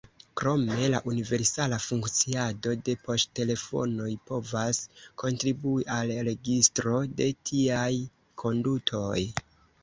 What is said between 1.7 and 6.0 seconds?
funkciado de poŝtelefonoj povas kontribui